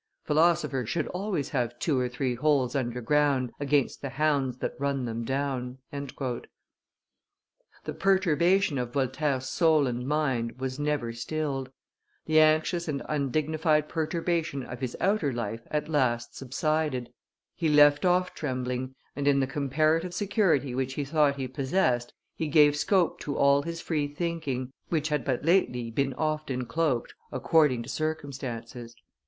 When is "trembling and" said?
18.33-19.27